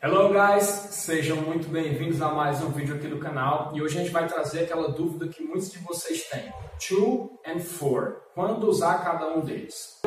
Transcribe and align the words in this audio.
Hello 0.00 0.32
guys, 0.32 0.64
sejam 0.64 1.38
muito 1.38 1.68
bem-vindos 1.68 2.22
a 2.22 2.28
mais 2.28 2.62
um 2.62 2.70
vídeo 2.70 2.94
aqui 2.94 3.08
do 3.08 3.18
canal 3.18 3.72
e 3.74 3.82
hoje 3.82 3.98
a 3.98 4.02
gente 4.02 4.12
vai 4.12 4.28
trazer 4.28 4.60
aquela 4.60 4.92
dúvida 4.92 5.26
que 5.26 5.42
muitos 5.42 5.72
de 5.72 5.78
vocês 5.80 6.22
têm. 6.28 6.52
To 6.88 7.36
and 7.44 7.58
for, 7.58 8.22
quando 8.32 8.68
usar 8.68 9.02
cada 9.02 9.26
um 9.26 9.40
deles? 9.40 10.00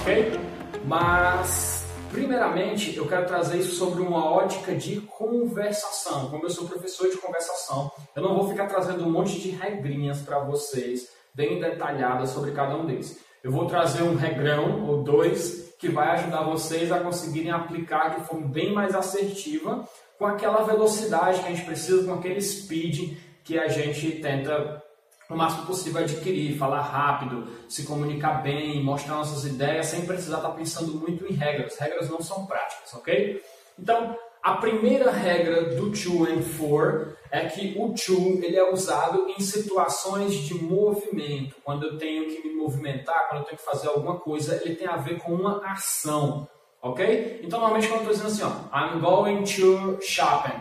Ok? 0.00 0.40
Mas 0.84 1.71
Primeiramente, 2.12 2.94
eu 2.94 3.08
quero 3.08 3.26
trazer 3.26 3.56
isso 3.56 3.74
sobre 3.74 4.02
uma 4.02 4.30
ótica 4.30 4.74
de 4.74 5.00
conversação. 5.00 6.28
Como 6.28 6.44
eu 6.44 6.50
sou 6.50 6.68
professor 6.68 7.08
de 7.08 7.16
conversação, 7.16 7.90
eu 8.14 8.22
não 8.22 8.36
vou 8.36 8.50
ficar 8.50 8.66
trazendo 8.66 9.06
um 9.06 9.10
monte 9.10 9.40
de 9.40 9.48
regrinhas 9.48 10.20
para 10.20 10.38
vocês, 10.40 11.08
bem 11.34 11.58
detalhadas 11.58 12.28
sobre 12.28 12.50
cada 12.50 12.76
um 12.76 12.84
deles. 12.84 13.18
Eu 13.42 13.50
vou 13.50 13.64
trazer 13.64 14.02
um 14.02 14.14
regrão 14.14 14.86
ou 14.86 15.02
dois 15.02 15.74
que 15.78 15.88
vai 15.88 16.10
ajudar 16.10 16.42
vocês 16.42 16.92
a 16.92 17.00
conseguirem 17.00 17.50
aplicar 17.50 18.10
de 18.10 18.26
forma 18.26 18.46
bem 18.46 18.74
mais 18.74 18.94
assertiva, 18.94 19.88
com 20.18 20.26
aquela 20.26 20.64
velocidade 20.64 21.40
que 21.40 21.46
a 21.46 21.50
gente 21.50 21.64
precisa, 21.64 22.04
com 22.04 22.12
aquele 22.12 22.42
speed 22.42 23.16
que 23.42 23.58
a 23.58 23.68
gente 23.68 24.20
tenta 24.20 24.82
o 25.32 25.36
máximo 25.36 25.66
possível 25.66 26.02
adquirir, 26.02 26.58
falar 26.58 26.82
rápido, 26.82 27.48
se 27.68 27.84
comunicar 27.84 28.42
bem, 28.42 28.82
mostrar 28.82 29.16
nossas 29.16 29.44
ideias 29.44 29.86
sem 29.86 30.06
precisar 30.06 30.38
estar 30.38 30.50
pensando 30.50 30.94
muito 30.94 31.26
em 31.26 31.34
regras. 31.34 31.78
Regras 31.78 32.10
não 32.10 32.20
são 32.20 32.46
práticas, 32.46 32.92
ok? 32.94 33.42
Então, 33.78 34.16
a 34.42 34.54
primeira 34.54 35.10
regra 35.10 35.76
do 35.76 35.90
to 35.92 36.24
and 36.24 36.42
for 36.42 37.16
é 37.30 37.46
que 37.46 37.74
o 37.78 37.94
to 37.94 38.40
ele 38.42 38.56
é 38.56 38.70
usado 38.70 39.28
em 39.28 39.40
situações 39.40 40.34
de 40.34 40.54
movimento. 40.54 41.56
Quando 41.64 41.86
eu 41.86 41.96
tenho 41.96 42.26
que 42.26 42.46
me 42.46 42.54
movimentar, 42.54 43.28
quando 43.28 43.42
eu 43.42 43.46
tenho 43.46 43.58
que 43.58 43.64
fazer 43.64 43.88
alguma 43.88 44.18
coisa, 44.18 44.60
ele 44.64 44.74
tem 44.74 44.86
a 44.86 44.96
ver 44.96 45.18
com 45.20 45.32
uma 45.32 45.64
ação, 45.72 46.46
ok? 46.82 47.40
Então, 47.42 47.60
normalmente 47.60 47.88
quando 47.88 48.04
eu 48.04 48.10
estou 48.10 48.28
dizendo 48.30 48.50
assim, 48.50 48.68
ó, 48.72 48.76
I'm 48.76 49.00
going 49.00 49.44
to 49.44 49.98
shopping 50.02 50.60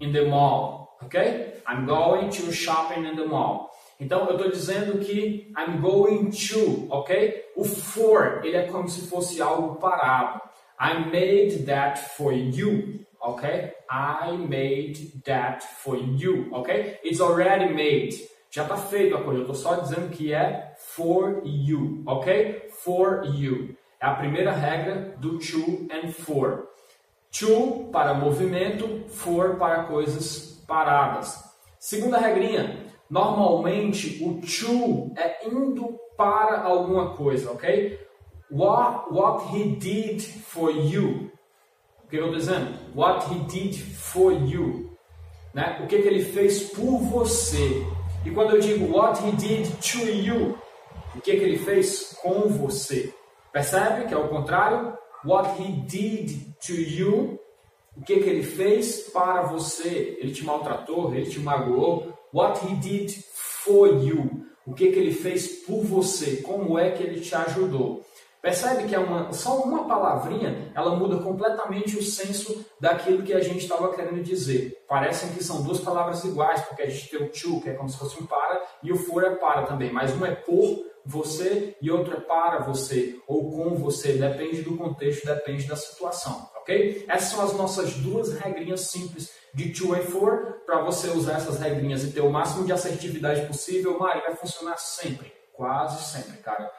in 0.00 0.12
the 0.12 0.24
mall, 0.24 0.96
ok? 1.02 1.62
I'm 1.68 1.84
going 1.84 2.30
to 2.30 2.52
shopping 2.52 3.06
in 3.06 3.16
the 3.16 3.26
mall. 3.26 3.75
Então 3.98 4.26
eu 4.26 4.36
estou 4.36 4.50
dizendo 4.50 4.98
que 4.98 5.52
I'm 5.56 5.80
going 5.80 6.30
to, 6.30 6.86
ok? 6.90 7.44
O 7.56 7.64
for, 7.64 8.42
ele 8.44 8.56
é 8.56 8.66
como 8.66 8.88
se 8.88 9.08
fosse 9.08 9.40
algo 9.40 9.76
parado. 9.76 10.40
I 10.78 11.06
made 11.06 11.64
that 11.64 11.98
for 12.16 12.32
you, 12.32 13.00
ok? 13.20 13.72
I 13.90 14.36
made 14.36 15.22
that 15.24 15.66
for 15.82 15.96
you, 15.96 16.48
ok? 16.52 17.00
It's 17.02 17.20
already 17.20 17.72
made. 17.72 18.28
Já 18.50 18.62
está 18.62 18.76
feito 18.76 19.16
a 19.16 19.22
coisa, 19.22 19.40
eu 19.40 19.42
estou 19.42 19.54
só 19.54 19.74
dizendo 19.76 20.10
que 20.10 20.32
é 20.32 20.74
for 20.76 21.42
you, 21.44 22.02
ok? 22.06 22.68
For 22.84 23.24
you. 23.34 23.74
É 24.00 24.06
a 24.06 24.14
primeira 24.14 24.52
regra 24.52 25.14
do 25.18 25.38
to 25.38 25.88
and 25.90 26.12
for. 26.12 26.68
To 27.38 27.88
para 27.90 28.14
movimento, 28.14 29.04
for 29.08 29.56
para 29.56 29.84
coisas 29.84 30.62
paradas. 30.66 31.42
Segunda 31.78 32.18
regrinha, 32.18 32.86
Normalmente 33.08 34.22
o 34.24 34.40
to 34.40 35.12
é 35.16 35.46
indo 35.46 35.98
para 36.16 36.62
alguma 36.62 37.14
coisa, 37.14 37.52
ok? 37.52 37.98
What, 38.50 39.12
what 39.12 39.56
he 39.56 39.76
did 39.76 40.20
for 40.20 40.70
you. 40.70 41.30
O 42.04 42.08
que 42.08 42.16
eu 42.16 42.26
estou 42.26 42.38
dizendo? 42.38 42.78
What 42.94 43.26
he 43.32 43.38
did 43.40 43.76
for 43.76 44.32
you. 44.32 44.96
Né? 45.52 45.80
O 45.82 45.86
que, 45.86 46.00
que 46.00 46.08
ele 46.08 46.24
fez 46.24 46.70
por 46.70 46.98
você. 46.98 47.84
E 48.24 48.30
quando 48.30 48.56
eu 48.56 48.60
digo 48.60 48.96
what 48.96 49.20
he 49.24 49.32
did 49.32 49.66
to 49.80 50.06
you, 50.06 50.58
o 51.14 51.20
que, 51.20 51.36
que 51.36 51.44
ele 51.44 51.58
fez 51.58 52.16
com 52.22 52.48
você. 52.48 53.12
Percebe 53.52 54.06
que 54.06 54.14
é 54.14 54.16
o 54.16 54.28
contrário? 54.28 54.96
What 55.24 55.60
he 55.60 55.72
did 55.72 56.54
to 56.66 56.72
you, 56.72 57.40
o 57.96 58.02
que, 58.02 58.20
que 58.20 58.28
ele 58.28 58.42
fez 58.42 59.08
para 59.12 59.42
você. 59.42 60.18
Ele 60.20 60.32
te 60.32 60.44
maltratou, 60.44 61.14
ele 61.14 61.26
te 61.26 61.40
magoou, 61.40 62.12
What 62.36 62.60
he 62.66 62.74
did 62.74 63.10
for 63.64 63.86
you. 63.86 64.44
O 64.66 64.74
que, 64.74 64.92
que 64.92 64.98
ele 64.98 65.14
fez 65.14 65.64
por 65.64 65.82
você. 65.82 66.42
Como 66.42 66.78
é 66.78 66.90
que 66.90 67.02
ele 67.02 67.18
te 67.18 67.34
ajudou. 67.34 68.04
Percebe 68.42 68.86
que 68.86 68.94
é 68.94 68.98
uma, 68.98 69.32
só 69.32 69.62
uma 69.62 69.88
palavrinha, 69.88 70.70
ela 70.74 70.94
muda 70.94 71.16
completamente 71.16 71.96
o 71.96 72.02
senso 72.02 72.62
daquilo 72.78 73.22
que 73.22 73.32
a 73.32 73.40
gente 73.40 73.62
estava 73.62 73.92
querendo 73.94 74.22
dizer. 74.22 74.84
Parecem 74.86 75.30
que 75.30 75.42
são 75.42 75.62
duas 75.62 75.80
palavras 75.80 76.22
iguais, 76.24 76.60
porque 76.60 76.82
a 76.82 76.90
gente 76.90 77.08
tem 77.08 77.22
o 77.22 77.30
to, 77.30 77.62
que 77.62 77.70
é 77.70 77.72
como 77.72 77.88
se 77.88 77.96
fosse 77.96 78.22
um 78.22 78.26
para, 78.26 78.62
e 78.82 78.92
o 78.92 78.96
for 78.96 79.24
é 79.24 79.30
para 79.30 79.62
também. 79.62 79.90
Mas 79.90 80.14
um 80.14 80.26
é 80.26 80.34
por 80.34 80.84
você 81.06 81.76
e 81.80 81.90
outro 81.90 82.14
é 82.14 82.20
para 82.20 82.58
você, 82.58 83.16
ou 83.28 83.50
com 83.50 83.76
você. 83.76 84.14
Depende 84.14 84.62
do 84.62 84.76
contexto, 84.76 85.24
depende 85.24 85.64
da 85.64 85.76
situação, 85.76 86.50
ok? 86.56 87.04
Essas 87.08 87.30
são 87.30 87.44
as 87.44 87.52
nossas 87.52 87.94
duas 87.94 88.32
regrinhas 88.34 88.80
simples 88.80 89.30
de 89.54 89.70
to 89.70 89.94
and 89.94 90.02
for, 90.02 90.62
para 90.66 90.82
você 90.82 91.08
usar 91.08 91.34
essas 91.34 91.58
regrinhas 91.58 92.04
e 92.04 92.12
ter 92.12 92.20
o 92.20 92.30
máximo 92.30 92.66
de 92.66 92.72
assertividade 92.72 93.46
possível, 93.46 93.98
Mari, 93.98 94.20
vai 94.20 94.34
funcionar 94.34 94.76
sempre. 94.76 95.32
Quase 95.54 96.04
sempre, 96.04 96.36
cara. 96.38 96.70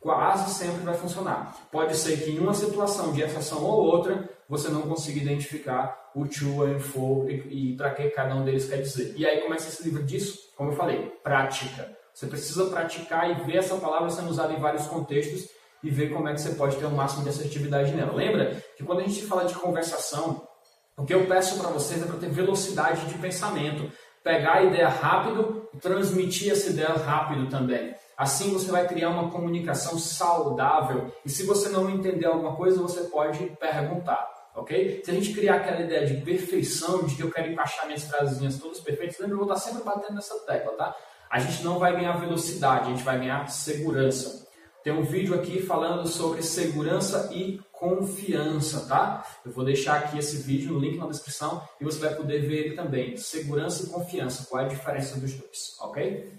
Quase 0.00 0.52
sempre 0.52 0.84
vai 0.84 0.94
funcionar. 0.94 1.56
Pode 1.72 1.96
ser 1.96 2.22
que 2.22 2.30
em 2.30 2.38
uma 2.38 2.52
situação 2.52 3.12
de 3.12 3.22
exceção 3.22 3.64
ou 3.64 3.86
outra, 3.86 4.28
você 4.48 4.68
não 4.68 4.82
consiga 4.82 5.20
identificar 5.20 6.10
o 6.14 6.26
to 6.26 6.64
and 6.64 6.80
for 6.80 7.30
e, 7.30 7.72
e 7.72 7.76
para 7.76 7.90
que 7.90 8.10
cada 8.10 8.34
um 8.34 8.44
deles 8.44 8.68
quer 8.68 8.82
dizer. 8.82 9.14
E 9.16 9.24
aí 9.24 9.40
começa 9.40 9.68
esse 9.68 9.82
livro 9.82 10.02
disso, 10.02 10.52
como 10.56 10.72
eu 10.72 10.76
falei, 10.76 11.10
prática. 11.22 11.96
Você 12.16 12.28
precisa 12.28 12.64
praticar 12.70 13.30
e 13.30 13.44
ver 13.44 13.58
essa 13.58 13.76
palavra 13.76 14.08
sendo 14.08 14.30
usada 14.30 14.50
em 14.54 14.58
vários 14.58 14.86
contextos 14.86 15.50
e 15.84 15.90
ver 15.90 16.10
como 16.14 16.26
é 16.26 16.32
que 16.32 16.40
você 16.40 16.54
pode 16.54 16.74
ter 16.76 16.86
o 16.86 16.90
máximo 16.90 17.22
de 17.22 17.28
assertividade 17.28 17.92
nela. 17.92 18.14
Lembra 18.14 18.56
que 18.74 18.82
quando 18.82 19.00
a 19.00 19.02
gente 19.02 19.26
fala 19.26 19.44
de 19.44 19.52
conversação, 19.52 20.48
o 20.96 21.04
que 21.04 21.12
eu 21.12 21.26
peço 21.26 21.58
para 21.58 21.68
vocês 21.68 22.02
é 22.02 22.06
para 22.06 22.16
ter 22.16 22.30
velocidade 22.30 23.04
de 23.04 23.18
pensamento, 23.18 23.92
pegar 24.24 24.54
a 24.54 24.62
ideia 24.62 24.88
rápido 24.88 25.68
e 25.74 25.76
transmitir 25.76 26.50
essa 26.50 26.70
ideia 26.70 26.88
rápido 26.88 27.50
também. 27.50 27.94
Assim 28.16 28.50
você 28.50 28.70
vai 28.70 28.88
criar 28.88 29.10
uma 29.10 29.30
comunicação 29.30 29.98
saudável 29.98 31.12
e 31.22 31.28
se 31.28 31.42
você 31.42 31.68
não 31.68 31.90
entender 31.90 32.24
alguma 32.24 32.56
coisa, 32.56 32.80
você 32.80 33.02
pode 33.10 33.44
perguntar, 33.60 34.26
ok? 34.54 35.02
Se 35.04 35.10
a 35.10 35.14
gente 35.14 35.34
criar 35.34 35.56
aquela 35.56 35.82
ideia 35.82 36.06
de 36.06 36.22
perfeição, 36.22 37.04
de 37.04 37.14
que 37.14 37.22
eu 37.22 37.30
quero 37.30 37.52
encaixar 37.52 37.84
minhas 37.84 38.04
frasezinhas 38.04 38.58
todas 38.58 38.80
perfeitas, 38.80 39.18
lembra, 39.18 39.34
eu 39.34 39.44
vou 39.44 39.52
estar 39.52 39.60
sempre 39.60 39.84
batendo 39.84 40.14
nessa 40.14 40.34
tecla, 40.46 40.72
tá? 40.72 40.96
A 41.36 41.38
gente 41.38 41.62
não 41.62 41.78
vai 41.78 41.94
ganhar 41.94 42.14
velocidade, 42.14 42.86
a 42.86 42.94
gente 42.94 43.04
vai 43.04 43.18
ganhar 43.18 43.46
segurança. 43.50 44.48
Tem 44.82 44.90
um 44.90 45.02
vídeo 45.02 45.34
aqui 45.34 45.60
falando 45.60 46.08
sobre 46.08 46.40
segurança 46.40 47.28
e 47.30 47.60
confiança, 47.70 48.88
tá? 48.88 49.22
Eu 49.44 49.52
vou 49.52 49.62
deixar 49.62 49.98
aqui 49.98 50.16
esse 50.16 50.38
vídeo 50.38 50.72
no 50.72 50.78
link 50.78 50.96
na 50.96 51.06
descrição 51.06 51.60
e 51.78 51.84
você 51.84 51.98
vai 51.98 52.14
poder 52.14 52.38
ver 52.38 52.68
ele 52.68 52.74
também. 52.74 53.18
Segurança 53.18 53.84
e 53.84 53.90
confiança, 53.90 54.46
qual 54.48 54.62
é 54.62 54.64
a 54.64 54.68
diferença 54.68 55.20
dos 55.20 55.34
dois, 55.34 55.76
ok? 55.78 56.32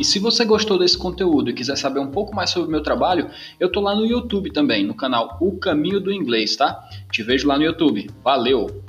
E 0.00 0.04
se 0.04 0.18
você 0.18 0.44
gostou 0.44 0.80
desse 0.80 0.98
conteúdo 0.98 1.50
e 1.50 1.54
quiser 1.54 1.76
saber 1.76 2.00
um 2.00 2.10
pouco 2.10 2.34
mais 2.34 2.50
sobre 2.50 2.66
o 2.66 2.72
meu 2.72 2.82
trabalho, 2.82 3.30
eu 3.60 3.70
tô 3.70 3.80
lá 3.80 3.94
no 3.94 4.04
YouTube 4.04 4.50
também, 4.50 4.84
no 4.84 4.96
canal 4.96 5.38
O 5.40 5.56
Caminho 5.56 6.00
do 6.00 6.12
Inglês, 6.12 6.56
tá? 6.56 6.82
Te 7.12 7.22
vejo 7.22 7.46
lá 7.46 7.56
no 7.56 7.62
YouTube. 7.62 8.10
Valeu! 8.24 8.87